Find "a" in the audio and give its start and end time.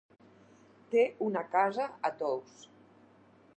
2.09-2.13